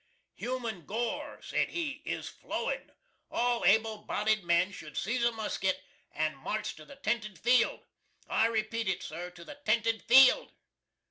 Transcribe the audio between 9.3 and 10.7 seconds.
the tented field."